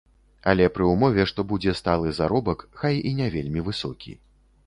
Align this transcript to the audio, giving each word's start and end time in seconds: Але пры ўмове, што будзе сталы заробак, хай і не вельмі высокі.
Але 0.51 0.65
пры 0.75 0.85
ўмове, 0.93 1.25
што 1.31 1.45
будзе 1.51 1.75
сталы 1.81 2.15
заробак, 2.19 2.65
хай 2.79 2.95
і 3.09 3.11
не 3.19 3.27
вельмі 3.35 3.65
высокі. 3.71 4.17